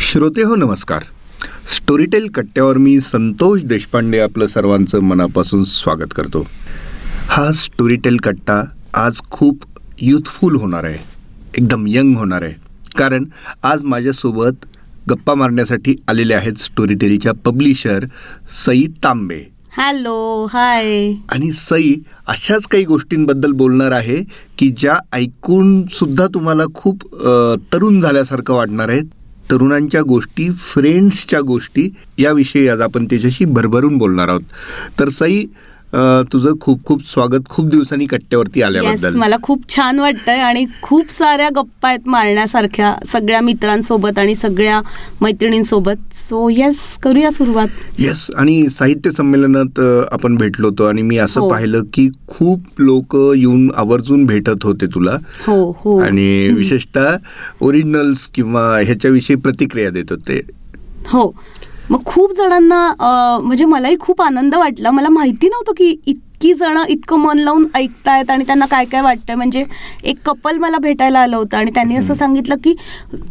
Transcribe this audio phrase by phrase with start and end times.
[0.00, 1.02] श्रोते हो नमस्कार.
[1.76, 6.44] स्टोरीटेल कट्ट्यावर मी संतोष देशपांडे आपलं सर्वांचं मनापासून स्वागत करतो.
[7.28, 8.62] हा स्टोरीटेल कट्टा
[8.94, 9.64] आज खूप
[10.02, 10.98] युथफुल होणार आहे.
[11.58, 12.52] एकदम यंग होणार आहे.
[12.96, 13.24] कारण
[13.62, 14.66] आज माझ्यासोबत
[15.10, 18.06] गप्पा मारण्यासाठी आलेले आहेत स्टोरीटेलच्या publisher
[18.64, 19.42] Sai Tambe.
[19.76, 21.94] Hello hi आणि सई
[22.28, 24.22] अशाच काही गोष्टींबद्दल बोलणार आहे
[24.58, 27.08] की ज्या ऐकून सुद्धा तुम्हाला खूप
[27.72, 29.00] तरुण झाल्यासारखं वाटणार आहे.
[29.50, 34.40] तरुणांच्या गोष्टी फ्रेंड्सच्या गोष्टी याविषयी आज आपण त्याच्याशी भरभरून बोलणार आहोत.
[35.00, 35.46] तर सई
[35.92, 41.10] तुझं खूप खूप स्वागत खूप दिवसांनी कट्ट्यावरती येस आल्याबद्दल मला खूप छान वाटतंय आणि खूप
[41.10, 44.80] साऱ्या गप्पा आहेत मारण्यासारख्या सगळ्या मित्रांसोबत आणि सगळ्या
[45.20, 45.96] मैत्रिणींसोबत.
[46.28, 47.68] सो येस करूया सुरुवात.
[47.98, 49.80] येस आणि साहित्य संमेलनात
[50.12, 51.50] आपण भेटलो होतो आणि मी असं हो.
[51.50, 55.16] पाहिलं की खूप लोक येऊन आवर्जून भेटत होते तुला.
[55.46, 55.98] हो हो.
[56.00, 57.16] आणि विशेषतः
[57.60, 60.40] ओरिजिनल्स किंवा ह्याच्याविषयी प्रतिक्रिया देत होते.
[61.06, 61.34] हो.
[61.90, 64.90] मग खूप जणांना म्हणजे मलाही खूप आनंद वाटला.
[64.90, 69.34] मला माहिती नव्हतं की इतकी जण इतकं मन लावून ऐकतायत आणि त्यांना काय काय वाटतंय.
[69.36, 69.64] म्हणजे
[70.04, 72.74] एक कपल मला भेटायला आलं होतं आणि त्यांनी असं सांगितलं की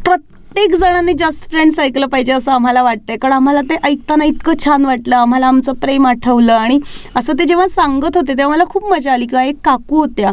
[0.06, 3.18] प्रत्येक जणांनी जस्ट फ्रेंड्स ऐकलं पाहिजे असं आम्हाला वाटतंय.
[3.18, 5.16] कारण आम्हाला ते ऐकताना इतकं छान वाटलं.
[5.16, 6.80] आम्हाला आमचं प्रेम आठवलं आणि
[7.16, 10.32] असं ते जेव्हा सांगत होते तेव्हा मला खूप मजा आली किंवा एक काकू होत्या.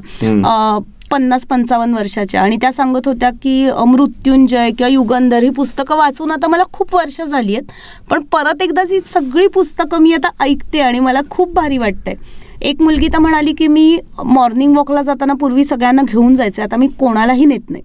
[1.10, 6.48] पन्नास पंचावन्न वर्षाच्या आणि त्या सांगत होत्या की मृत्युंजय किंवा युगंधर ही पुस्तकं वाचून आता
[6.48, 7.70] मला खूप वर्ष झाली आहेत
[8.10, 12.14] पण परत एकदा ही सगळी पुस्तकं मी आता ऐकते आणि मला खूप भारी वाटतंय.
[12.62, 16.86] एक मुलगी तर म्हणाली की मी मॉर्निंग वॉकला जाताना पूर्वी सगळ्यांना घेऊन जायचं आता मी
[17.00, 17.82] कोणालाही नेत नाही.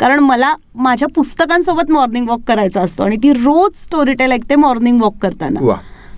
[0.00, 5.00] कारण मला माझ्या पुस्तकांसोबत मॉर्निंग वॉक करायचा असतो आणि ती रोज स्टोरी टेल ऐकते मॉर्निंग
[5.00, 5.60] वॉक करताना.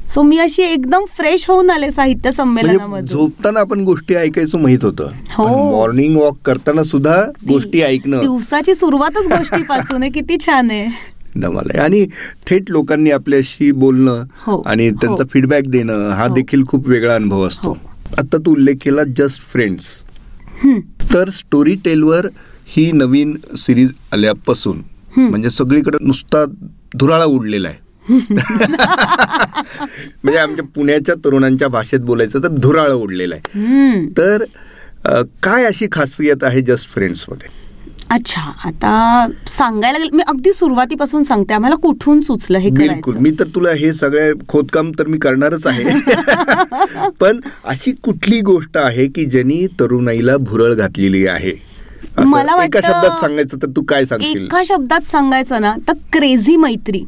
[0.08, 4.78] सो मी अशी एकदम फ्रेश होऊन आले साहित्य म्हणजे संमेलनामध्ये झोपताना आपण गोष्टी ऐकायचं माहीत
[4.82, 5.10] होतं.
[5.30, 5.76] हो.
[5.76, 8.20] मॉर्निंग वॉक करताना सुद्धा गोष्टी ऐकणं.
[8.20, 10.10] दिवसाची सुरुवातच गोष्टीपासून आहे.
[10.14, 11.12] किती छान आहे.
[11.78, 12.06] आणि
[12.46, 15.28] थेट लोकांनी आपल्याशी बोलणं हो, आणि त्यांचा हो.
[15.32, 16.34] फीडबॅक देणं हा हो.
[16.34, 17.68] देखील खूप वेगळा अनुभव असतो.
[17.68, 17.76] हो.
[18.18, 20.02] आता तू उल्लेख केला जस्ट फ्रेंड्स.
[21.14, 22.26] तर स्टोरी टेलवर
[22.66, 24.82] ही नवीन सिरीज आल्यापासून
[25.16, 26.44] म्हणजे सगळीकडे नुसता
[26.96, 27.81] धुराळा उडलेला आहे.
[30.24, 34.06] म्हणजे आमच्या पुण्याच्या तरुणांच्या भाषेत बोलायचं तर धुराळा उडलेला आहे.
[34.18, 34.44] तर
[35.42, 37.48] काय अशी खासियत आहे जस्ट फ्रेंड्समध्ये?
[38.10, 43.16] अच्छा आता सांगायला गेलं मी अगदी सुरुवातीपासून सांगते आम्हाला कुठून सुचलं हे बिलकुल.
[43.16, 45.84] मी तर तुला हे सगळे खोदकाम तर मी करणारच आहे.
[47.20, 51.52] पण अशी कुठली गोष्ट आहे की ज्यांनी तरुणाईला भुरळ घातलेली आहे?
[52.18, 54.44] मला एका शब्दात सांगायचं तर तू काय सांगशील?
[54.44, 57.02] एका शब्दात सांगायचं ना तर क्रेझी मैत्री.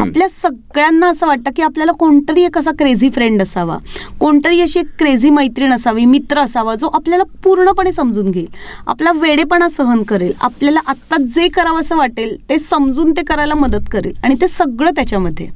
[0.00, 3.78] आपल्या सगळ्यांना असं वाटतं की आपल्याला कोणतरी एक असा क्रेझी फ्रेंड असावा.
[4.20, 8.46] कोणतरी अशी एक क्रेझी मैत्रीण असावी मित्र असावा जो आपल्याला पूर्णपणे समजून घेईल.
[8.86, 10.32] आपला वेडेपणा सहन करेल.
[10.40, 14.12] आपल्याला आत्ता जे करावं असं वाटेल ते समजून ते करायला मदत करेल.
[14.22, 15.48] आणि ते सगळं त्याच्यामध्ये.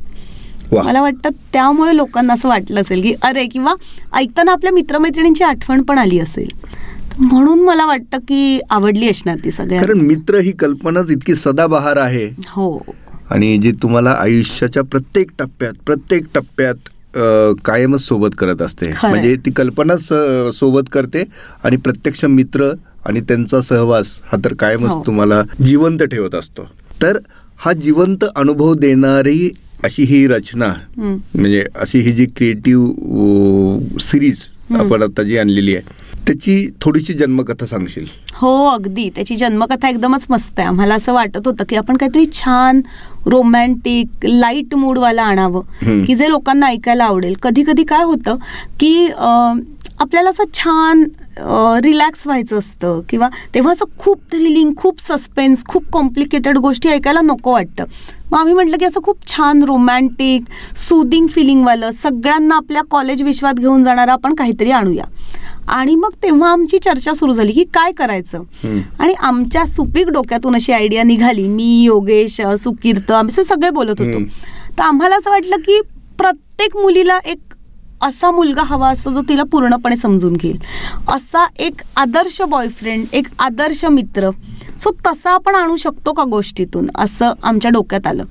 [0.72, 3.74] मला वाटतं त्यामुळे लोकांना असं वाटलं असेल की अरे किंवा
[4.12, 6.48] ऐकताना आपल्या मित्रमैत्रिणींची आठवण पण आली असेल.
[7.20, 12.26] म्हणून मला वाटतं की आवडली असणार ती सगळ्या कारण मित्र ही कल्पनाच इतकी सदाबहार आहे.
[12.26, 12.78] हो.
[13.30, 16.88] आणि जी तुम्हाला आयुष्याच्या प्रत्येक टप्प्यात प्रत्येक टप्प्यात
[17.64, 18.90] कायमच सोबत करत असते.
[19.02, 21.22] म्हणजे ती कल्पनाच स- सोबत करते
[21.64, 22.70] आणि प्रत्यक्ष मित्र
[23.06, 25.02] आणि त्यांचा सहवास हा तर कायमच हो.
[25.06, 26.68] तुम्हाला जिवंत ठेवत असतो
[27.02, 27.18] तर
[27.58, 29.50] हा जिवंत अनुभव देणारी
[29.84, 30.72] अशी ही रचना.
[30.96, 34.42] म्हणजे अशी ही जी क्रिएटिव्ह सिरीज
[34.74, 38.04] आपण आता जी आणलेली आहे त्याची थोडीशी जन्मकथा सांगशील?
[38.34, 39.08] हो अगदी.
[39.14, 40.68] त्याची जन्मकथा एकदमच मस्त आहे.
[40.68, 42.80] आम्हाला असं वाटत होतं की आपण काहीतरी छान
[43.26, 46.04] रोमॅन्टिक लाइट मूडवाला आणावं.
[46.04, 47.34] की जे लोकांना ऐकायला आवडेल.
[47.42, 48.36] कधी कधी काय होतं
[48.80, 49.08] की
[50.00, 51.04] आपल्याला असं छान
[51.84, 53.00] रिलॅक्स व्हायचं असतं.
[53.08, 57.84] किंवा तेव्हा असं खूप थ्रिलिंग खूप सस्पेन्स खूप कॉम्प्लिकेटेड गोष्टी ऐकायला नको वाटतं.
[58.30, 63.84] मग आम्ही म्हटलं की असं खूप छान रोमॅन्टिक सुदिंग फिलिंगवालं सगळ्यांना आपल्या कॉलेज विश्वात घेऊन
[63.84, 65.04] जाणारं आपण काहीतरी आणूया.
[65.68, 68.42] आणि मग तेव्हा आमची चर्चा सुरू झाली की काय करायचं.
[68.98, 71.46] आणि आमच्या सुपीक डोक्यातून अशी आयडिया निघाली.
[71.48, 74.18] मी योगेश सुकीर्त आम्ही असं सगळे बोलत होतो.
[74.78, 75.80] तर आम्हाला असं वाटलं की
[76.18, 77.38] प्रत्येक मुलीला एक
[78.00, 80.58] असा मुलगा हवा असतो जो तिला पूर्णपणे समजून घेईल.
[81.08, 84.30] असा एक आदर्श बॉयफ्रेंड एक आदर्श मित्र
[84.78, 86.88] सो तसा आपण आणू शकतो का गोष्टीतून?
[86.94, 88.24] असं आमच्या डोक्यात आलं.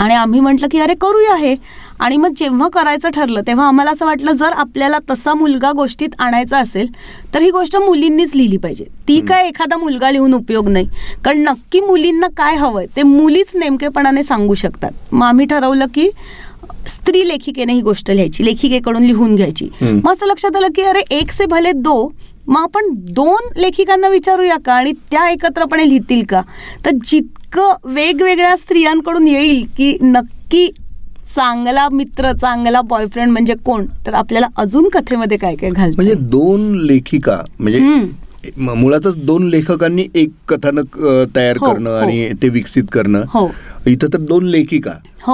[0.00, 1.54] आणि आम्ही म्हटलं की अरे करूया हे.
[2.02, 6.58] आणि मग जेव्हा करायचं ठरलं तेव्हा आम्हाला असं वाटलं जर आपल्याला तसा मुलगा गोष्टीत आणायचा
[6.58, 6.86] असेल
[7.34, 8.84] तर ही गोष्ट मुलींनीच लिहिली पाहिजे.
[9.08, 10.86] ती काय एखादा मुलगा लिहून उपयोग नाही.
[11.24, 14.90] कारण नक्की मुलींना काय हवंय ते मुलीच नेमकेपणाने सांगू शकतात.
[15.12, 16.08] मग आम्ही ठरवलं की
[16.88, 19.68] स्त्री लेखिकेने ही गोष्ट लिहायची लेखिकेकडून लिहून घ्यायची.
[19.82, 22.12] मग असं लक्षात आलं की अरे एक से भले दो
[22.46, 24.74] मग आपण दोन लेखिकांना विचारूया का?
[24.74, 26.40] आणि त्या एकत्रपणे लिहितील का?
[26.84, 30.68] तर जितकं वेगवेगळ्या स्त्रियांकडून येईल की नक्की
[31.36, 33.86] चांगला मित्र चांगला बॉयफ्रेंड म्हणजे कोण?
[34.06, 37.80] तर आपल्याला अजून कथेमध्ये काय काय घालतं म्हणजे दोन लेखिका म्हणजे
[38.58, 40.98] मुळातच दोन लेखकांनी एक कथानक
[41.36, 41.96] तयार हो, करणं हो.
[41.96, 43.22] आणि ते विकसित करणं.
[43.28, 43.46] हो.
[43.86, 44.92] इथं तर दोन लेखिका.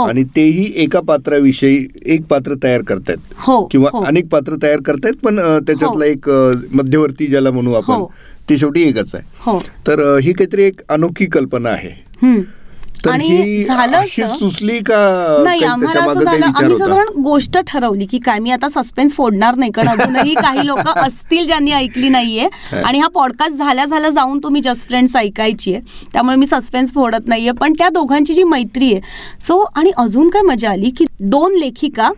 [0.09, 3.35] आणि तेही एका पात्राविषयी एक पात्र तयार करतायत.
[3.71, 3.91] किंवा.
[4.07, 6.29] अनेक पात्र तयार करतायत पण त्याच्यातला एक
[6.73, 8.05] मध्यवर्ती ज्याला म्हणू आपण.
[8.51, 9.59] ते शेवटी एकच आहे.
[9.87, 11.91] तर ही काहीतरी एक अनोखी कल्पना आहे.
[13.07, 14.05] आणि झालं
[14.39, 14.97] सुचली का
[15.45, 16.77] नाही आम्हाला असं झालं आम्ही?
[16.77, 21.47] साधारण गोष्ट ठरवली की काय मी आता सस्पेन्स फोडणार नाही कारण अजूनही काही लोक असतील
[21.47, 22.49] ज्यांनी ऐकली नाहीये.
[22.85, 27.27] आणि हा पॉडकास्ट झाल्या झाल्या जाऊन तुम्ही जस्ट फ्रेंड्स ऐकायची आहे त्यामुळे मी सस्पेन्स फोडत
[27.27, 31.57] नाहीये पण त्या दोघांची जी मैत्री आहे सो आणि अजून काय मजा आली की दोन
[31.59, 32.11] लेखिका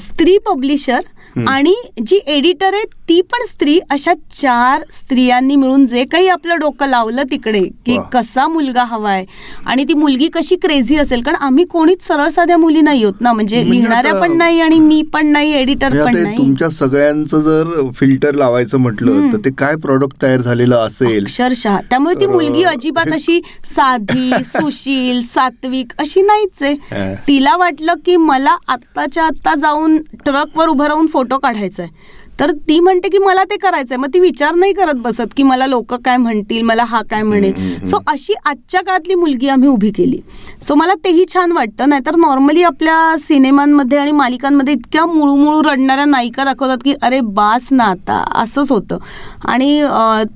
[0.00, 1.00] स्त्री पब्लिशर
[1.36, 1.74] आणि
[2.06, 7.22] जी एडिटर आहे ती पण स्त्री अशा चार स्त्रियांनी मिळून जे काही आपलं डोकं लावलं
[7.30, 7.96] तिकडे की.
[8.12, 9.24] कसा मुलगा हवाय.
[9.66, 13.32] आणि ती मुलगी कशी क्रेझी असेल कारण आम्ही कोणीच सरळ साध्या मुली नाही होत ना
[13.32, 16.36] म्हणजे म्हणजे लिहिणाऱ्या पण नाही आणि मी पण नाही एडिटर म्हणजे पण नाही.
[16.36, 21.22] तुमच्या सगळ्यांचं जर फिल्टर लावायचं म्हटलं तर ते काय प्रॉडक्ट तयार झालेलं असेल?
[21.24, 21.76] अक्षरशः.
[21.90, 26.62] त्यामुळे ती मुलगी अजिबात अशी साधी सुशील सात्विक अशी नाहीच.
[26.62, 27.14] आहे.
[27.28, 32.78] तिला वाटलं की मला आत्ताच्या आत्ता जाऊन ट्रकवर उभं राहून फोटो काढायचा आहे तर ती
[32.80, 33.96] म्हणते की मला ते करायचंय.
[33.96, 37.84] मग ती विचार नाही करत बसत की मला लोक काय म्हणतील मला हा काय म्हणेल.
[37.86, 40.18] सो अशी आजच्या काळातली मुलगी आम्ही उभी केली.
[40.62, 41.88] सो मला तेही छान वाटतं.
[41.88, 47.84] नाहीतर नॉर्मली आपल्या सिनेमांमध्ये आणि मालिकांमध्ये इतक्या मुळूमुळू रडणाऱ्या नायिका दाखवतात की अरे बास ना
[47.84, 48.22] आता.
[48.42, 48.98] असंच होतं.
[49.44, 49.82] आणि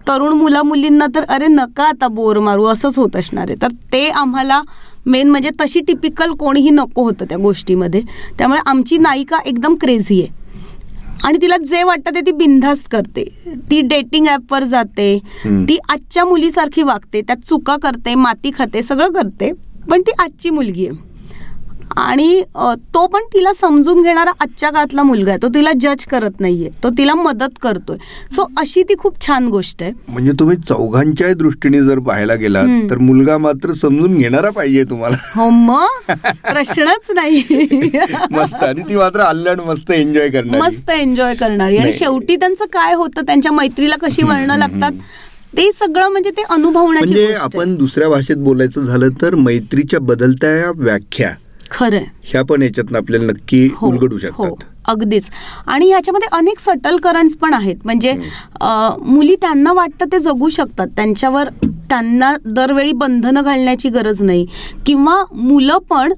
[0.09, 2.65] तरुण मुला मुलींना तर अरे नका आता बोर मारू.
[2.67, 3.63] असंच होत असणार आहे.
[3.63, 4.63] तर ते आम्हाला
[5.07, 8.01] मेन म्हणजे तशी टिपिकल कोणीही नको होतं त्या गोष्टीमध्ये.
[8.39, 10.39] त्यामुळे आमची नायिका एकदम क्रेझी आहे.
[11.25, 13.25] आणि तिला जे वाटतं ते ती बिनधास्त करते.
[13.71, 15.19] ती डेटिंग ॲपवर जाते.
[15.47, 17.23] ती आजच्या मुलीसारखी वागते.
[17.23, 19.53] त्यात चुका करते माती खाते सगळं करते.
[19.91, 21.10] पण ती आजची मुलगी आहे.
[21.97, 22.43] आणि
[22.95, 25.39] तो पण तिला समजून घेणारा आजच्या काळातला मुलगा आहे.
[25.43, 26.69] तो तिला जज करत नाहीये.
[26.85, 27.97] तो तिला मदत करतोय.
[28.31, 29.93] सो अशी ती खूप छान गोष्ट आहे.
[30.09, 32.87] म्हणजे तुम्ही चौघांच्याही दृष्टीने जर पाहायला गेलात हम्म.
[32.91, 35.17] तर मुलगा मात्र समजून घेणारा पाहिजे तुम्हाला.
[35.37, 36.11] हो मग
[36.51, 37.43] प्रश्नच नाही.
[38.31, 38.63] मस्त.
[38.65, 40.61] आणि ती मात्र अल्लड मस्त एन्जॉय करणार.
[40.61, 41.77] मस्त एन्जॉय करणारी.
[41.77, 41.93] आणि.
[41.93, 43.21] शेवटी त्यांचं काय होतं?
[43.21, 44.93] त्यांच्या मैत्रीला कशी वळणं लागतात?
[45.57, 47.35] ते सगळं म्हणजे ते अनुभवण्याची म्हणजे.
[47.35, 51.31] आपण दुसऱ्या भाषेत बोलायचं झालं तर मैत्रीच्या बदलत्या व्याख्या
[51.71, 55.29] खरंय ह्या पण याच्यातनं आपल्याला नक्की हो, उलगडू हो शकतात अगदीच.
[55.67, 57.77] आणि ह्याच्यामध्ये अनेक सटल करंट्स पण आहेत.
[57.85, 58.13] म्हणजे
[59.07, 60.87] मुली त्यांना वाटतं ते जगू शकतात.
[60.97, 61.49] त्यांच्यावर
[61.91, 64.47] त्यांना दरवेळी बंधनं घालण्याची गरज नाही.
[64.87, 66.13] किंवा मुलं पण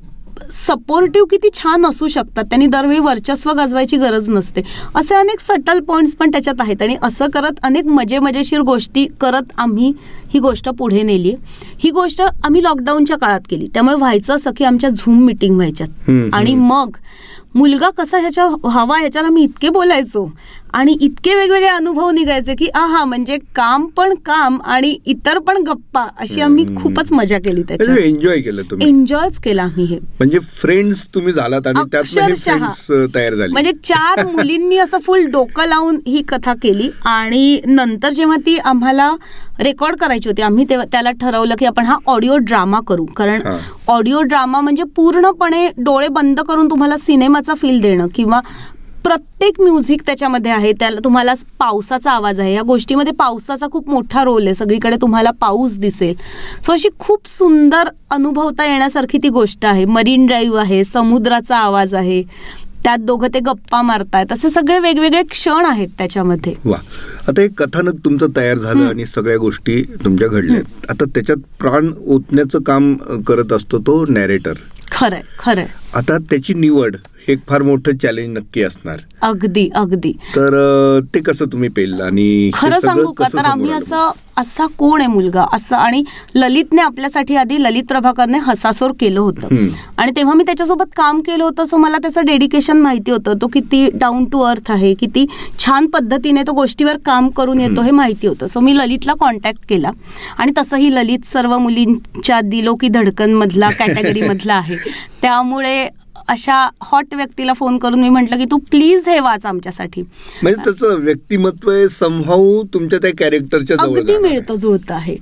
[0.52, 2.44] सपोर्टिव्ह किती छान असू शकतात.
[2.44, 4.62] त्यांनी दरवेळी वर्चस्व गाजवायची गरज नसते.
[4.94, 9.52] असे अनेक सटल पॉइंट्स पण त्याच्यात आहेत आणि असं करत अनेक मजे मजेशीर गोष्टी करत
[9.58, 9.92] आम्ही
[10.34, 11.34] ही गोष्ट पुढे नेली
[11.78, 13.66] ही गोष्ट आम्ही लॉकडाऊनच्या काळात केली.
[13.74, 16.10] त्यामुळे व्हायचं असं की आमच्या झूम मिटिंग व्हायच्यात.
[16.32, 16.96] आणि मग
[17.54, 20.30] मुलगा कसा ह्याच्या हवा ह्याच्यावर आम्ही इतके बोलायचो.
[20.74, 26.06] आणि इतके वेगवेगळे अनुभव निघायचे की आहा म्हणजे काम पण काम आणि इतर पण गप्पा
[26.18, 27.98] अशी आम्ही खूपच मजा केली त्याच्यात.
[27.98, 28.88] एन्जॉय केलं तुम्ही.
[28.88, 29.96] एन्जॉयच केला आम्ही हे.
[29.96, 32.56] म्हणजे फ्रेंड्स तुम्ही झालात आणि हे अक्षरशः.
[32.56, 33.52] फ्रेंड्स तयार झाले.
[33.52, 39.10] म्हणजे चार मुलींनी असं फुल डोकं लावून ही कथा केली आणि नंतर जेव्हा ती आम्हाला
[39.60, 40.42] रेकॉर्ड करायची होती.
[40.42, 43.04] आम्ही तेव्हा त्याला ठरवलं की आपण हा ऑडिओ ड्रामा करू.
[43.04, 43.56] कारण.
[43.88, 48.40] ऑडिओ ड्रामा म्हणजे पूर्णपणे डोळे बंद करून तुम्हाला सिनेमाचा फील देणं किंवा
[49.04, 50.72] प्रत्येक म्युझिक त्याच्यामध्ये आहे.
[50.72, 52.54] त्याला तुम्हाला पावसाचा आवाज आहे.
[52.54, 54.54] या गोष्टीमध्ये पावसाचा खूप मोठा रोल आहे.
[54.54, 56.14] सगळीकडे तुम्हाला पाऊस दिसेल.
[56.62, 59.84] सो अशी खूप सुंदर अनुभवता येण्यासारखी ती गोष्ट आहे.
[59.84, 60.84] मरीन ड्राईव्ह आहे.
[60.84, 62.22] समुद्राचा आवाज आहे.
[62.84, 64.32] त्यात दोघं ते गप्पा मारतायत.
[64.32, 66.54] असे सगळे वेगवेगळे क्षण आहेत त्याच्यामध्ये.
[66.64, 66.76] वा.
[67.28, 70.90] आता एक कथानक तुमचं तयार झालं आणि सगळ्या गोष्टी तुमच्या घडल्यात.
[70.90, 72.94] आता त्याच्यात प्राण ओतण्याचं काम
[73.26, 74.52] करत असतो तो नॅरेटर
[74.90, 75.66] खरंय खरंय.
[75.94, 76.96] आता त्याची निवड.
[77.28, 79.00] एक फार मोठं चॅलेंज नक्की असणार.
[79.22, 80.12] अगदी अगदी.
[80.36, 80.54] तर
[81.14, 83.26] ते कसं तुम्ही पेललं आणि खरं सांगू का?
[83.32, 83.70] तर आम्ही?
[83.72, 85.44] असं असा कोण आहे मुलगा?
[85.52, 86.02] असं आणि
[86.34, 89.66] ललितने आपल्यासाठी आधी ललित प्रभाकरने हसासोर केलं होतं.
[89.96, 93.38] आणि तेव्हा मी त्याच्यासोबत काम केलं होतं सो मला त्याचं डेडिकेशन माहिती होतं.
[93.42, 95.26] तो किती डाऊन टू अर्थ आहे किती
[95.58, 98.46] छान पद्धतीने तो गोष्टीवर काम करून येतो हे माहिती होतं.
[98.46, 99.90] सो मी ललितला कॉन्टॅक्ट केला.
[100.38, 104.76] आणि तसंही ललित सर्व मुलींच्या दिलो की धडकन मधला कॅटेगरी मधला आहे.
[105.22, 105.88] त्यामुळे
[106.28, 111.00] अशा हॉट व्यक्तीला फोन करून मी म्हटलं की तू प्लीज हे वाच आमच्यासाठी म्हणजे त्याचं
[111.00, 114.16] व्यक्तिमत्व संभावू तुमच्या त्या कॅरेक्टरच्या अगदी.
[114.18, 115.16] मिळतं जुळतं आहे.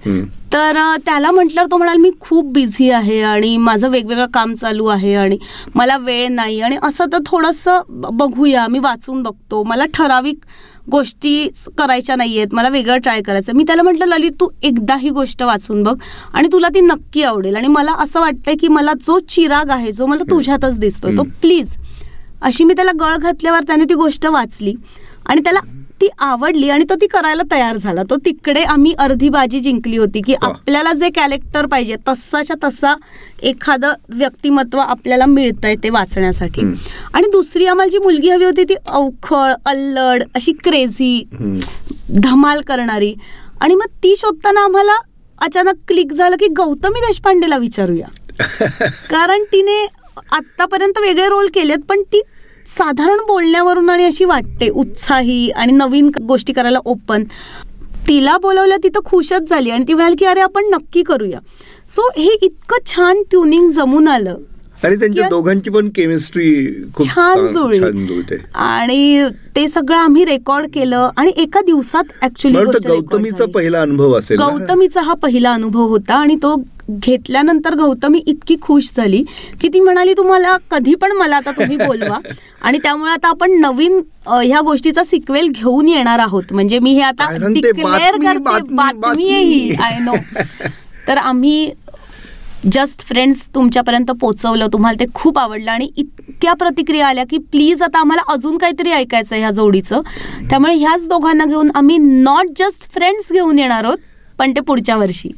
[0.52, 5.14] तर त्याला म्हटल्यावर तो म्हणाल मी खूप बिझी आहे आणि माझं वेगवेगळं काम चालू आहे
[5.14, 5.38] आणि
[5.74, 7.80] मला वेळ नाही आणि असं तर थोडंसं
[8.12, 10.38] बघूया मी वाचून बघतो मला ठराविक
[10.86, 15.42] गोष्टी करायच्या नाहीयेत मला वेगळं ट्राय करायचं मी त्याला म्हटलं ललित तू एकदा ही गोष्ट
[15.42, 15.96] वाचून बघ
[16.34, 17.56] आणि तुला ती नक्की आवडेल.
[17.56, 21.74] आणि मला असं वाटतंय की मला जो चिराग आहे जो मला तुझ्यातच दिसतोय तो प्लीज
[22.42, 24.74] अशी मी त्याला गळ घातल्यावर त्याने ती गोष्ट वाचली
[25.26, 25.60] आणि त्याला
[26.00, 28.02] ती आवडली आणि तो ती करायला तयार झाला.
[28.02, 30.34] तो तिकडे आम्ही अर्धी बाजी जिंकली होती की.
[30.42, 32.94] आपल्याला जे कॅरेक्टर पाहिजे तसाच्या तसा
[33.42, 36.62] एखादं व्यक्तिमत्व आपल्याला मिळतंय ते वाचण्यासाठी.
[37.14, 41.24] आणि दुसरी आम्हाला जी मुलगी हवी होती ती अवखळ अल्लड अशी क्रेझी
[42.10, 43.14] धमाल करणारी.
[43.60, 44.96] आणि मग ती शोधताना आम्हाला
[45.40, 48.06] अचानक क्लिक झालं की गौतमी देशपांडेला विचारूया.
[49.10, 49.86] कारण तिने
[50.32, 52.20] आतापर्यंत वेगळे रोल केलेत पण ती
[52.76, 57.24] साधारण बोलण्यावरून आणि अशी वाटते उत्साही आणि नवीन गोष्टी करायला ओपन
[58.08, 61.38] तिला बोलवलं ती तर खुशच झाली आणि ती म्हणाली की अरे आपण नक्की करूया.
[61.96, 64.36] सो हे इतकं छान ट्युनिंग जमून आलं.
[64.84, 66.66] आणि त्यांच्या दोघांची पण केमिस्ट्री
[67.04, 68.36] छान जुळली.
[68.54, 72.56] आणि ते सगळं आम्ही रेकॉर्ड केलं आणि एका दिवसात ऍक्च्युली
[72.88, 74.38] गौतमीचा पहिला अनुभव असेल?
[74.38, 76.54] गौतमीचा हा पहिला अनुभव होता आणि तो
[76.98, 79.22] घेतल्यानंतर गौतमी इतकी खुश झाली
[79.60, 82.18] की ती म्हणाली तुम्हाला कधी पण मला आता तुम्ही बोलवा
[82.62, 87.28] आणि त्यामुळे आता आपण नवीन ह्या गोष्टीचा सिक्वेल घेऊन येणार आहोत म्हणजे मी हे आता?
[87.48, 89.70] डिक्लेअर करते बातमी, ही.
[89.82, 90.14] आय नो
[91.08, 91.70] तर आम्ही
[92.70, 97.98] जस्ट फ्रेंड्स तुमच्यापर्यंत पोहोचवलं तुम्हाला ते खूप आवडलं आणि इतक्या प्रतिक्रिया आल्या की प्लीज आता
[97.98, 100.00] आम्हाला अजून काहीतरी ऐकायचं ह्या जोडीचं
[100.50, 103.98] त्यामुळे ह्याच दोघांना घेऊन आम्ही नॉट जस्ट फ्रेंड्स घेऊन येणार आहोत
[104.38, 105.30] पण ते पुढच्या वर्षी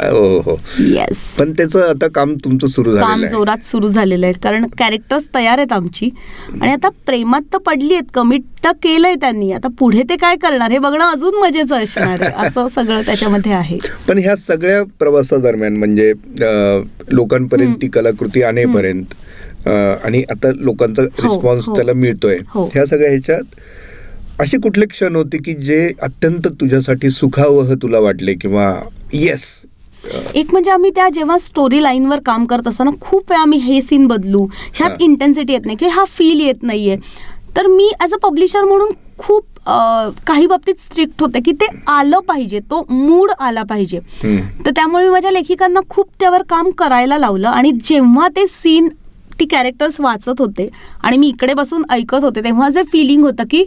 [0.00, 3.28] हो हो येस पण त्याचं आता काम तुमचं सुरू काम झालेलं आहे.
[3.28, 4.34] जोरात सुरू झालेलं आहे.
[4.42, 6.08] कारण कॅरेक्टर्स तयार आहेत आमची.
[6.52, 9.50] आणि आता प्रेमात तर पडली आहेत कमिट तर केलंय त्यांनी.
[9.52, 12.46] आता पुढे ते काय करणार हे बघणं अजून मजेचं असणार आहे.
[12.46, 13.78] असं सगळं त्याच्यामध्ये आहे.
[14.08, 16.12] पण ह्या सगळ्या प्रवासादरम्यान म्हणजे
[17.10, 19.14] लोकांपर्यंत ती कलाकृती आणेपर्यंत
[19.68, 21.74] आणि आता लोकांचा रिस्पॉन्स हो.
[21.76, 22.38] त्याला मिळतोय.
[22.48, 22.64] हो.
[22.74, 23.60] ह्या सगळ्या ह्याच्यात
[24.40, 28.72] असे कुठले क्षण होते की जे अत्यंत तुझ्यासाठी सुखावह तुला वाटले किंवा
[29.12, 29.44] येस
[30.34, 34.06] एक म्हणजे आम्ही त्या जेव्हा स्टोरी लाईनवर काम करत असताना खूप वेळा आम्ही हे सीन
[34.06, 34.90] बदलू ह्यात.
[35.00, 36.96] इंटेन्सिटी येत नाही किंवा हा फील येत नाहीये
[37.56, 39.44] तर मी ॲज अ पब्लिशर म्हणून खूप
[40.26, 43.98] काही बाबतीत स्ट्रिक्ट होते की ते आलं पाहिजे तो मूड आला पाहिजे.
[44.64, 48.88] तर त्यामुळे मी माझ्या लेखिकांना खूप त्यावर काम करायला लावलं आणि जेव्हा ते सीन
[49.40, 50.68] ती कॅरेक्टर्स वाचत होते
[51.02, 53.64] आणि मी इकडे बसून ऐकत होते तेव्हा जे फिलिंग होतं की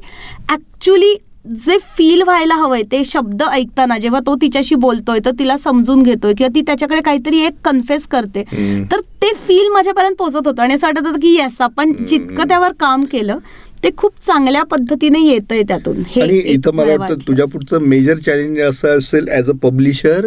[0.49, 1.13] ॲक्च्युली
[1.45, 6.33] जे फील व्हायला हवंय ते शब्द ऐकताना जेव्हा तो तिच्याशी बोलतोय तर तिला समजून घेतोय
[6.33, 8.43] किंवा ती त्याच्याकडे काहीतरी एक कन्फेस करते.
[8.91, 12.71] तर ते फील माझ्यापर्यंत पोहोचत होतं आणि असं वाटत होतं की येस आपण जितकं त्यावर
[12.79, 13.37] काम केलं
[13.83, 18.97] ते खूप चांगल्या पद्धतीने येतंय त्यातून हे इथं मला वाटतं तुझ्या पुढचं मेजर चॅलेंज असं
[18.97, 20.25] असेल ॲज अ पब्लिशर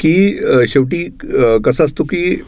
[0.00, 0.14] की
[0.68, 1.04] शेवटी
[1.64, 2.40] कसं असतो की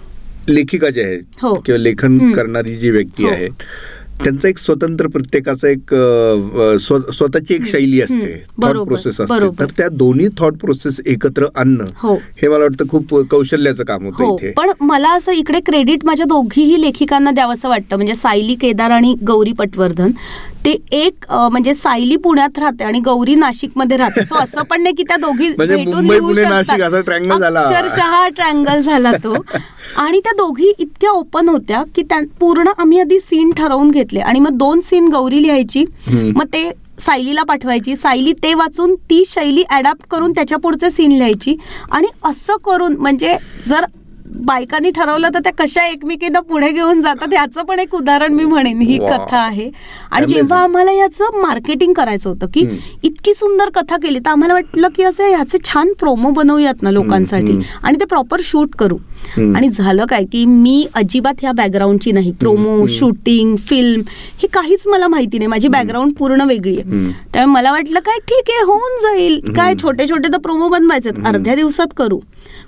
[0.49, 1.54] लेखिका जे आहेत हो.
[1.57, 2.33] किंवा लेखन.
[2.33, 3.31] करणारी जी व्यक्ती हो.
[3.31, 3.49] आहे
[4.25, 5.95] त्यांचं एक स्वतंत्र प्रत्येकाचं एक
[7.12, 8.33] स्वतःची एक शैली असते.
[8.33, 9.49] थॉट बरोबर, प्रोसेस असते.
[9.61, 12.14] तर त्या दोन्ही थॉट प्रोसेस एकत्र आणणं हो.
[12.43, 14.37] हे मला वाटतं खूप कौशल्याचं काम होतं हो.
[14.37, 14.50] इथे.
[14.57, 17.97] पण मला असं इकडे क्रेडिट माझ्या दोघीही लेखिकांना द्यावंसं वाटतं.
[17.97, 20.11] म्हणजे सायली केदार आणि गौरी पटवर्धन.
[20.64, 24.25] ते एक म्हणजे सायली पुण्यात राहते आणि गौरी नाशिकमध्ये राहते.
[24.25, 26.42] सो असं पण नाही की त्या दोघी म्हणजे.
[27.64, 29.35] अक्षरशः ट्रँगल झाला तो.
[29.97, 34.21] आणि त्या दोघी इतक्या ओपन होत्या की त्या पूर्ण आम्ही आधी सीन ठरवून घेतले.
[34.21, 35.85] आणि मग दोन सीन गौरी लिहायची.
[36.11, 37.97] मग ते सायलीला पाठवायची.
[37.97, 41.57] सायली ते वाचून ती शैली अडॅप्ट करून त्याच्या पुढचे सीन लिहायची.
[41.90, 43.37] आणि असं करून म्हणजे
[43.69, 43.85] जर
[44.41, 48.81] बायकांनी ठरवलं तर त्या कशा एकमेकींना पुढे घेऊन जातात ह्याचं पण एक उदाहरण मी म्हणेन
[48.81, 48.99] ही.
[48.99, 49.71] कथा आहे
[50.11, 50.27] आणि.
[50.27, 52.61] जेव्हा आम्हाला याचं मार्केटिंग करायचं होतं की.
[53.03, 57.53] इतकी सुंदर कथा केली तर आम्हाला वाटलं की असं ह्याचे छान प्रोमो बनवूयात ना लोकांसाठी.
[57.83, 58.97] आणि ते प्रॉपर शूट करू.
[59.37, 62.31] आणि झालं काय की मी अजिबात ह्या बॅकग्राऊंडची नाही.
[62.41, 64.02] प्रोमो शूटिंग फिल्म
[64.43, 65.47] हे काहीच मला माहिती नाही.
[65.49, 67.11] माझी बॅकग्राऊंड पूर्ण वेगळी आहे.
[67.33, 69.41] त्यामुळे मला वाटलं काय ठीक आहे होऊन जाईल.
[69.57, 72.19] काय छोटे छोटे तर प्रोमो बनवायचे अर्ध्या दिवसात करू.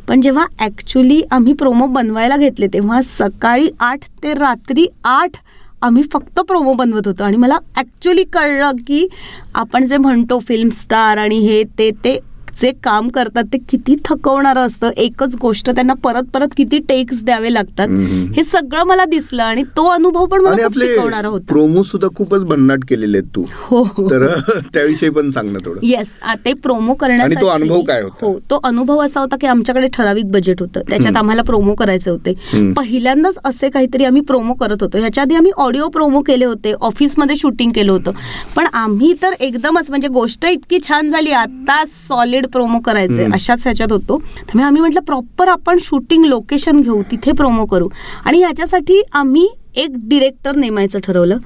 [0.08, 5.37] पण जेव्हा ऍक्च्युली आम्ही प्रोमो बनवायला घेतले तेव्हा सकाळी आठ ते रात्री आठ
[5.82, 7.25] आम्ही फक्त प्रोमो बनवत होतो.
[7.25, 9.06] आणि मला ऍक्च्युली कळलं की
[9.54, 12.18] आपण जे म्हणतो फिल्म स्टार आणि हे ते ते
[12.61, 14.90] जे काम करतात ते किती थकवणारं असतं.
[14.96, 17.88] एकच गोष्ट त्यांना परत परत किती टेक्स द्यावे लागतात.
[18.37, 21.44] हे सगळं मला दिसलं आणि तो अनुभव पण मला शिकवणारा होता.
[21.49, 23.44] प्रोमो सुद्धा खूपच भन्नाट केलेले आहेत तू.
[23.52, 24.08] हो हो.
[24.11, 24.26] तर
[24.75, 25.80] त्याविषयी पण सांग ना थोडं.
[25.82, 28.26] येस ते प्रोमो करण्यासाठी तो अनुभव काय होता?
[28.26, 30.80] हो तो अनुभव असा होता की आमच्याकडे ठराविक बजेट होतं.
[30.88, 32.32] त्याच्यात आम्हाला प्रोमो करायचे होते.
[32.76, 34.99] पहिल्यांदाच असे काहीतरी आम्ही प्रोमो करत होतो.
[34.99, 38.12] ह्याच्या आधी आम्ही ऑडिओ प्रोमो केले होते ऑफिसमध्ये शूटिंग केलं होतं.
[38.56, 41.30] पण आम्ही तर एकदमच म्हणजे गोष्ट इतकी छान झाली.
[41.32, 44.18] आता सॉलिड प्रोमो करायचे अशाच ह्याच्यात होतो.
[44.18, 47.88] त्यामुळे आम्ही म्हटलं प्रॉपर आपण शूटिंग लोकेशन घेऊ तिथे प्रोमो करू.
[48.24, 51.36] आणि ह्याच्यासाठी आम्ही एक डिरेक्टर नेमायचं ठरवलं.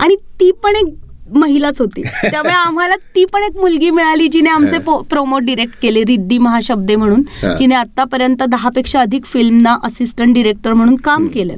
[0.00, 0.84] आणि ती पण एक
[1.36, 2.02] महिलाच होती.
[2.30, 4.78] त्यामुळे आम्हाला ती पण एक मुलगी मिळाली जिने आमचे
[5.10, 7.22] प्रोमो डिरेक्ट केले रिद्धी महाशब्दे म्हणून.
[7.58, 11.54] जिने आतापर्यंत दहापेक्षा अधिक फिल्मना असिस्टंट डिरेक्टर म्हणून काम केलं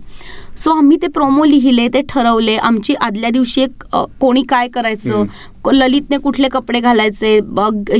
[0.58, 2.56] सो आम्ही ते प्रोमो लिहिले ते ठरवले.
[2.56, 3.84] आमची आदल्या दिवशी एक
[4.20, 5.24] कोणी काय करायचं?
[5.72, 7.34] ललितने कुठले कपडे घालायचे?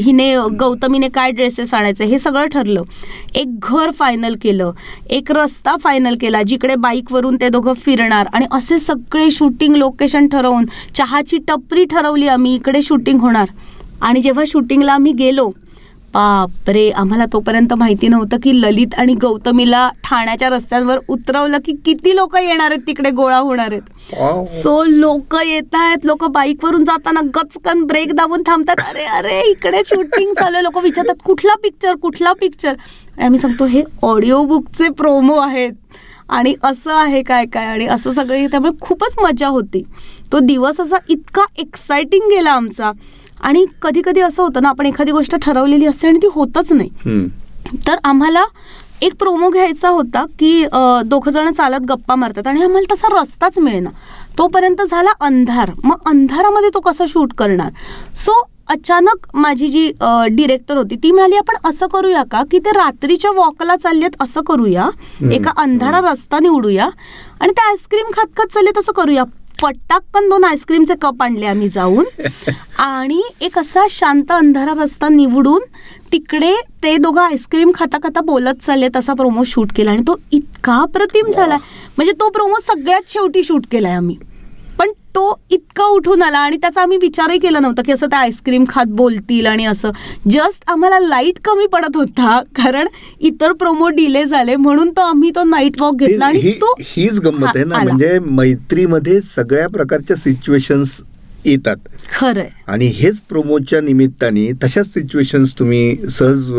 [0.05, 2.05] हिने गौतमीने काय ड्रेसेस आणायचे?
[2.05, 2.83] हे सगळं ठरलं.
[3.35, 4.71] एक घर फायनल केलं.
[5.11, 8.29] एक रस्ता फायनल केला जिकडे बाईकवरून ते दोघं फिरणार.
[8.33, 13.49] आणि असे सगळे शूटिंग लोकेशन ठरवून चहाची टपरी ठरवली आम्ही इकडे शूटिंग होणार.
[14.01, 15.51] आणि जेव्हा शूटिंगला आम्ही गेलो
[16.15, 22.37] बापरे आम्हाला तोपर्यंत माहिती नव्हतं की ललित आणि गौतमीला ठाण्याच्या रस्त्यांवर उतरवलं की किती लोक
[22.37, 24.47] येणार आहेत तिकडे गोळा होणार आहेत.
[24.49, 28.81] सो लोक येत आहेत लोक बाईकवरून जाताना गचकन ब्रेक दाबून थांबतात.
[28.89, 33.83] अरे अरे इकडे शूटिंग चालू लोक विचारतात कुठला पिक्चर कुठला पिक्चर आणि आम्ही सांगतो हे
[34.03, 35.73] ऑडिओ बुकचे प्रोमो आहेत.
[36.29, 37.67] आणि असं आहे काय काय?
[37.67, 39.83] आणि असं सगळे त्यामुळे खूपच मजा होती.
[40.33, 42.93] तो दिवस असा इतका एक्साइटिंग गेला आमचा.
[43.41, 47.27] आणि कधी कधी असं होतं ना आपण एखादी गोष्ट ठरवलेली असते आणि ती होतच नाही.
[47.87, 48.45] तर आम्हाला
[49.03, 50.65] एक प्रोमो घ्यायचा होता की
[51.07, 53.91] दोघं जण चालत गप्पा मारतात आणि आम्हाला तसा रस्ताच मिळेना.
[54.39, 55.71] तोपर्यंत झाला अंधार.
[55.85, 57.71] मग अंधारामध्ये तो कसा शूट करणार?
[58.17, 58.41] सो
[58.71, 59.91] अचानक माझी जी
[60.31, 62.43] डिरेक्टर होती ती म्हणाली आपण असं करूया का?
[62.51, 64.89] की ते रात्रीच्या वॉकला चाललेत असं करूया.
[65.33, 66.89] एका अंधारा रस्ता निवडूया.
[67.41, 69.25] आणि ते आईस्क्रीम खात खात चाललेत असं करूया.
[69.63, 72.05] पटाकन दोन आईस्क्रीमचे कप आणले आम्ही जाऊन.
[72.79, 75.63] आणि एक असा शांत अंधारा रस्ता निवडून
[76.13, 79.91] तिकडे ते दोघं आईस्क्रीम खाता खाता बोलत चाललेत असा प्रोमो शूट केला.
[79.91, 81.57] आणि तो इतका प्रतिम झाला.
[81.97, 84.17] म्हणजे तो प्रोमो सगळ्यात शेवटी शूट केलाय आम्ही.
[85.19, 88.87] तो इतका उठून आला आणि त्याचा आम्ही विचारही केला नव्हता की असं ते आईस्क्रीम खात
[88.87, 89.91] बोलतील आणि असं.
[90.31, 92.89] जस्ट आम्हाला लाइट कमी पडत होता कारण
[93.21, 97.57] इतर प्रोमो डिले झाले म्हणून तो आम्ही तो नाईट वॉक घेतला आणि तो हीच गंमत
[97.57, 97.83] आहे ना.
[97.83, 101.01] म्हणजे मैत्रीमध्ये सगळ्या प्रकारच्या सिच्युएशन्स
[101.45, 101.77] येतात.
[102.15, 102.49] खरंय.
[102.69, 106.51] आणि हेच प्रोमोच्या निमित्ताने तशाच सिच्युएशन्स तुम्ही सहज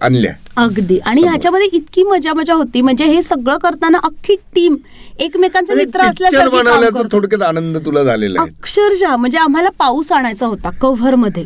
[0.00, 0.32] आणल्या.
[0.56, 0.98] अगदी.
[0.98, 1.22] आणि.
[1.22, 2.80] ह्याच्यामध्ये इतकी मजा मजा होती.
[2.80, 4.76] म्हणजे हे सगळं करताना अख्खी टीम
[5.20, 7.02] एकमेकांचे मित्र असल्यासारखी करतो.
[7.12, 9.16] थोडक्यात आनंद तुला झालेला अक्षरशः.
[9.16, 11.44] म्हणजे आम्हाला पाऊस आणायचा होता कव्हरमध्ये.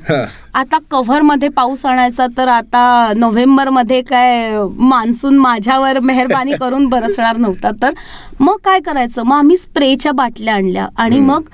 [0.54, 7.94] आता कव्हरमध्ये पाऊस आणायचा तर आता नोव्हेंबरमध्ये काय मान्सून माझ्यावर मेहरबानी करून बरसणार नव्हता तर
[8.40, 9.22] मग काय करायचं?
[9.22, 11.48] मग आम्ही स्प्रेच्या बाटल्या आणल्या आणि मग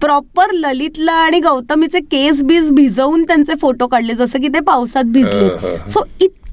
[0.00, 5.76] प्रॉपर ललितला आणि गौतमीचे केस बीस भिजवून त्यांचे फोटो काढले जसं की ते पावसात भिजले.
[5.88, 6.00] सो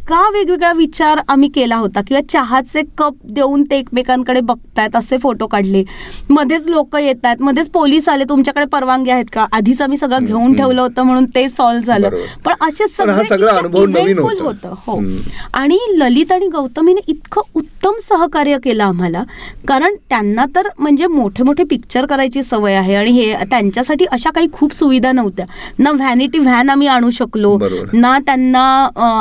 [0.03, 5.47] इतका वेगवेगळा विचार आम्ही केला होता किंवा चहाचे कप देऊन ते एकमेकांकडे बघतायत असे फोटो
[5.47, 5.83] काढले
[6.29, 10.55] मध्येच लोक येत आहेत मध्येच पोलीस आले तुमच्याकडे परवानगी आहेत का आधीच आम्ही सगळं घेऊन
[10.55, 12.09] ठेवलं होतं म्हणून ते सॉल्व्ह झालं.
[12.45, 13.13] पण असे सगळे
[14.41, 14.73] होता.
[14.87, 14.99] हो.
[15.53, 19.23] आणि ललित आणि गौतमीने इतकं उत्तम सहकार्य केलं आम्हाला
[19.67, 24.47] कारण त्यांना तर म्हणजे मोठे मोठे पिक्चर करायची सवय आहे आणि हे त्यांच्यासाठी अशा काही
[24.53, 25.45] खूप सुविधा नव्हत्या
[25.79, 27.57] ना व्हॅनिटी व्हॅन आम्ही आणू शकलो.
[27.93, 28.63] ना त्यांना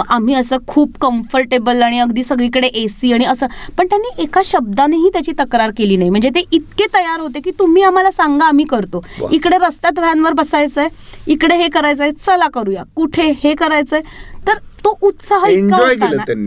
[0.08, 3.46] आम्ही असं खूप कम्फर्टेबल आणि अगदी सगळीकडे एसी आणि असं.
[3.78, 6.11] पण त्यांनी एका शब्दानेही त्याची तक्रार केली नाही.
[6.11, 9.00] म्हणजे ते इतके तयार होते की तुम्ही आम्हाला सांगा आम्ही करतो.
[9.32, 10.88] इकडे रस्त्यात व्हॅनवर बसायचंय
[11.26, 12.82] इकडे हे करायचंय चला करूया.
[12.96, 14.00] कुठे हे करायचंय?
[14.46, 15.44] तर तो उत्साह.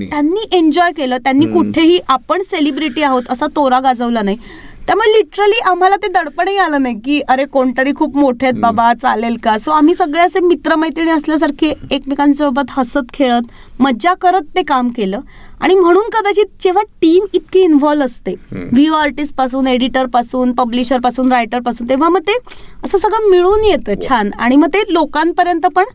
[0.09, 0.39] त्यांनी.
[0.51, 1.17] एन्जॉय केलं.
[1.17, 4.37] त्यांनी कुठेही आपण सेलिब्रिटी आहोत असा तोरा गाजवला नाही.
[4.87, 9.37] त्यामुळे लिटरली आम्हाला ते दडपणही आलं नाही की अरे कोणतरी खूप मोठे आहेत बाबा चालेल
[9.43, 9.57] का?
[9.57, 15.19] सो आम्ही सगळे असे मित्रमैत्रिणी असल्यासारखे एकमेकांसोबत हसत खेळत मज्जा करत ते काम केलं.
[15.61, 22.21] आणि म्हणून कदाचित जेव्हा टीम इतकी इन्व्हॉल्व असते व्ह्यू आर्टिस्टपासून एडिटरपासून पब्लिशरपासून रायटरपासून तेव्हा मग
[22.27, 22.37] ते
[22.83, 24.29] असं सगळं मिळून येतं छान.
[24.39, 25.85] आणि मग ते लोकांपर्यंत पण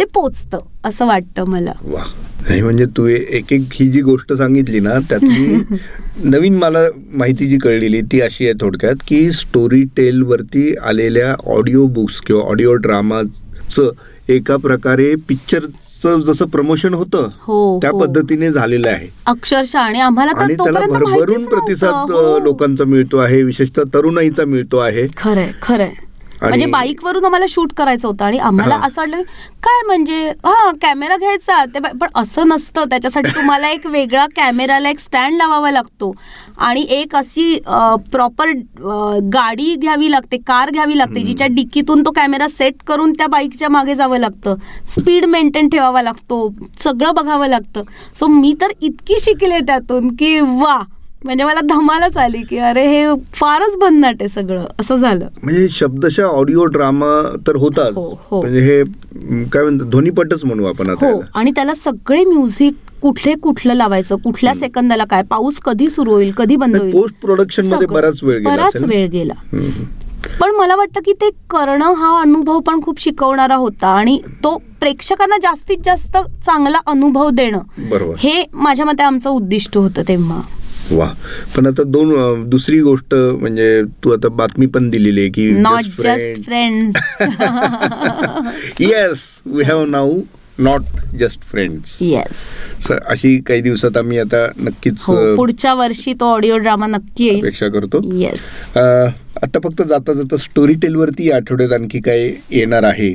[0.00, 1.72] ते पोचतं असं वाटतं मला.
[1.82, 2.02] वा.
[2.48, 5.56] नाही म्हणजे तू एक एक ही जी गोष्ट सांगितली ना त्यातली
[6.24, 6.78] नवीन मला
[7.12, 12.42] माहिती जी कळलेली ती अशी आहे थोडक्यात की स्टोरी टेल वरती आलेल्या ऑडिओ बुक्स किंवा
[12.42, 13.90] ऑडिओ ड्रामाचं
[14.28, 17.98] एका प्रकारे पिक्चरचं जसं प्रमोशन होतं हो, त्या हो.
[17.98, 19.08] पद्धतीने झालेलं आहे.
[19.26, 22.38] अक्षरशः आणि आम्हाला आणि त्याला भरभरून प्रतिसाद हो.
[22.38, 25.06] लोकांचा मिळतो आहे विशेषतः तरुणाईचा मिळतो आहे.
[25.16, 25.90] खरंय खरंय.
[26.42, 28.76] म्हणजे बाईकवरून आम्हाला शूट करायचं होतं आणि आम्हाला.
[28.84, 29.22] असं वाटलं
[29.62, 31.64] काय म्हणजे हा कॅमेरा घ्यायचा.
[31.74, 32.84] ते पण असं नसतं.
[32.90, 36.12] त्याच्यासाठी तुम्हाला एक वेगळा कॅमेराला एक स्टँड लावावा लागतो.
[36.58, 37.58] आणि एक अशी
[38.12, 38.50] प्रॉपर
[39.32, 43.94] गाडी घ्यावी लागते कार घ्यावी लागते जिच्या डिक्कीतून तो कॅमेरा सेट करून त्या बाईकच्या मागे
[43.94, 44.54] जावं लागतं.
[44.88, 46.48] स्पीड मेंटेन ठेवावा लागतो.
[46.84, 47.82] सगळं बघावं लागतं.
[48.18, 50.80] सो मी तर इतकी शिकले त्यातून की वा
[51.22, 56.24] म्हणजे मला धमालच आली की अरे हे फारच भन्नाट आहे सगळं असं झालं म्हणजे शब्दशः
[56.24, 57.10] ऑडिओ ड्रामा
[57.46, 58.40] तर होताच हो, हो.
[58.40, 58.82] म्हणजे हे
[59.44, 61.20] काय म्हणतो ध्वनीपटच म्हणू आपण आता हो.
[61.34, 66.56] आणि त्याला सगळे म्युझिक कुठले कुठलं लावायचं कुठल्या सेकंदाला काय पाऊस कधी सुरू होईल कधी
[66.56, 67.86] बंद होईल पोस्ट प्रोडक्शनमध्ये.
[67.86, 68.82] बराच वेळ गेला बराच?
[68.84, 69.34] वेळ गेला.
[70.40, 75.36] पण मला वाटतं की ते करणं हा अनुभव पण खूप शिकवणारा होता आणि तो प्रेक्षकांना
[75.42, 80.40] जास्तीत जास्त चांगला अनुभव देणं हे माझ्या मते आमचं उद्दिष्ट होतं तेव्हा
[80.90, 81.08] वा.
[81.56, 86.42] पण आता दोन दुसरी गोष्ट म्हणजे तू आता बातमी पण दिलेली आहे की not just
[86.44, 86.96] friends
[88.80, 90.20] yes we have now
[90.58, 90.82] not
[91.20, 96.86] just friends yes अशी काही दिवसात आम्ही आता नक्कीच हो पुढच्या वर्षी तो ऑडिओ ड्रामा
[96.86, 97.38] नक्की येईल.
[97.38, 98.00] अपेक्षा करतो.
[98.18, 98.40] येस
[99.42, 103.08] आता फक्त जाता जाता स्टोरी टेलवरती आठवड्यात आणखी काय येणार आहे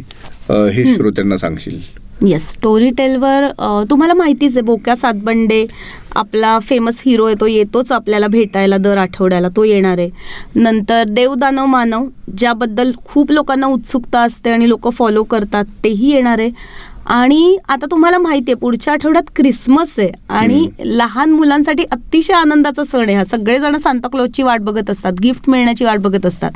[0.49, 1.79] हे श्रोत्यांना सांगशील?
[2.23, 3.47] येस स्टोरी टेलवर
[3.89, 5.65] तुम्हाला माहितीच आहे बोक्या सातबंडे
[6.15, 10.09] आपला फेमस हिरो आहे तो येतोच आपल्याला भेटायला दर आठवड्याला तो येणार आहे.
[10.55, 16.49] नंतर देवदानव मानव ज्याबद्दल खूप लोकांना उत्सुकता असते आणि लोक फॉलो करतात तेही येणार आहे.
[17.05, 23.03] आणि आता तुम्हाला माहिती आहे पुढच्या आठवड्यात क्रिसमस आहे आणि लहान मुलांसाठी अतिशय आनंदाचा सण
[23.07, 23.15] आहे.
[23.15, 26.51] हा सगळेजण सांताक्लॉजची वाट बघत असतात गिफ्ट मिळण्याची वाट बघत असतात.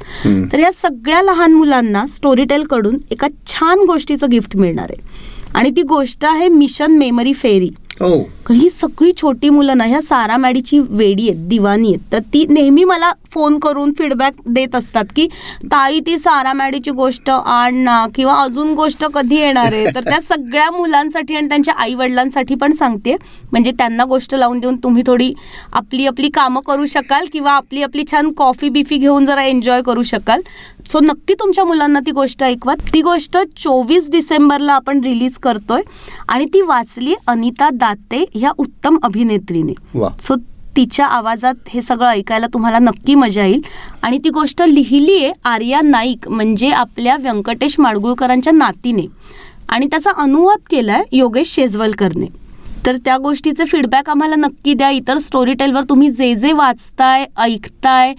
[0.53, 5.27] तर या सगळ्या लहान मुलांना स्टोरीटेल कडून एका छान गोष्टीचं गिफ्ट मिळणार आहे.
[5.55, 7.69] आणि ती गोष्ट आहे मिशन मेमरी फेरी.
[8.01, 8.17] हो.
[8.45, 11.99] कारण ही सगळी छोटी मुलं ना ह्या सारा मॅडीची वेडी आहेत दिवाणी आहेत.
[12.11, 15.27] तर ती नेहमी मला फोन करून फीडबॅक देत असतात की
[15.65, 19.85] ताई ती सारा मॅडीची गोष्ट आण ना किंवा अजून गोष्ट कधी येणार आहे?
[19.85, 23.15] तर त्या सगळ्या मुलांसाठी आणि त्यांच्या आई वडिलांसाठी पण सांगते.
[23.51, 25.33] म्हणजे त्यांना गोष्ट लावून देऊन तुम्ही थोडी
[25.73, 30.03] आपली आपली कामं करू शकाल किंवा आपली आपली छान कॉफी बिफी घेऊन जरा एन्जॉय करू
[30.03, 30.41] शकाल.
[30.91, 32.73] सो नक्की तुमच्या मुलांना ती गोष्ट ऐकवा.
[32.93, 35.81] ती गोष्ट चोवीस डिसेंबरला आपण रिलीज करतोय
[36.27, 39.73] आणि ती वाचली अनिता दाते ह्या उत्तम अभिनेत्रीने.
[40.21, 40.35] सो
[40.75, 43.61] तिच्या आवाजात हे सगळं ऐकायला तुम्हाला नक्की मजा येईल.
[44.03, 49.05] आणि ती गोष्ट लिहिली आहे आर्या नाईक म्हणजे आपल्या व्यंकटेश माडगुळकरांच्या नातीने.
[49.69, 52.25] आणि त्याचा अनुवाद केलाय योगेश शेजवलकरने.
[52.85, 54.89] तर त्या गोष्टीचे फीडबॅक आम्हाला नक्की द्या.
[54.89, 58.13] इतर स्टोरी टेलवर तुम्ही जे जे वाचताय ऐकताय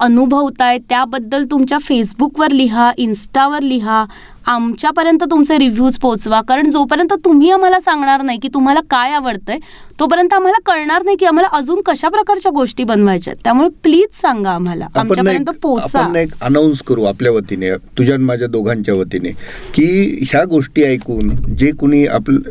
[0.00, 4.04] अनुभवताय त्याबद्दल तुमच्या फेसबुकवर लिहा इन्स्टावर लिहा.
[4.46, 9.58] आमच्यापर्यंत तुमचे रिव्ह्यूज पोचवा कारण जोपर्यंत तुम्ही आम्हाला सांगणार नाही की तुम्हाला काय आवडतंय
[10.00, 13.34] तोपर्यंत आम्हाला कळणार नाही की आम्हाला अजून कशा प्रकारच्या गोष्टी बनवायच्या.
[13.44, 14.86] त्यामुळे प्लीज सांगा आम्हाला.
[14.96, 19.30] आमच्यापर्यंत आपण एक अनाऊन्स करू आपल्या वतीने तुझ्या माझ्या दोघांच्या वतीने
[19.74, 19.86] की
[20.30, 22.50] ह्या गोष्टी ऐकून जे कुणी आपलं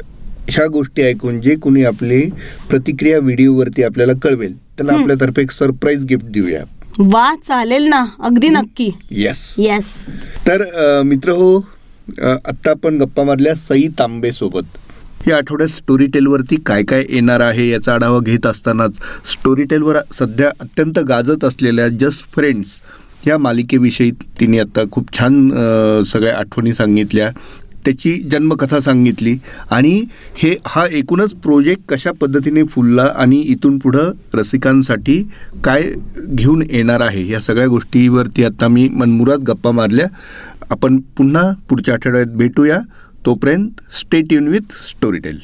[0.49, 2.21] ह्या गोष्टी ऐकून जे कुणी आपली
[2.69, 6.63] प्रतिक्रिया व्हिडिओवरती आपल्याला कळवेल त्याला आपल्यातर्फे एक सरप्राईज गिफ्ट देऊया.
[6.99, 8.03] वा चालेल ना.
[8.19, 8.89] अगदी नक्की.
[9.11, 9.93] येस येस
[10.47, 11.57] तर मित्र हो
[12.21, 14.63] आत्ता आपण गप्पा मारल्या सई तांबे सोबत.
[15.27, 18.97] या आठवड्यात स्टोरी टेलवरती काय काय येणार आहे याचा आढावा घेत असतानाच
[19.33, 22.71] स्टोरी टेलवर सध्या अत्यंत गाजत असलेल्या जस्ट फ्रेंड्स
[23.27, 25.49] या मालिकेविषयी तिने आता खूप छान
[26.07, 27.29] सगळ्या आठवणी सांगितल्या.
[27.85, 29.37] त्याची जन्मकथा सांगितली.
[29.71, 30.03] आणि
[30.35, 35.23] हे हा एकूणच प्रोजेक्ट कशा पद्धतीने फुलला आणि इथून पुढं रसिकांसाठी
[35.63, 37.29] काय घेऊन येणार आहे?
[37.29, 40.07] या सगळ्या गोष्टीवरती आता मी मनमुरात गप्पा मारल्या.
[40.69, 42.79] आपण पुन्हा पुढच्या आठवड्यात भेटूया.
[43.25, 43.69] तोपर्यंत
[43.99, 45.37] स्टेट युन विथ स्टोरीटेल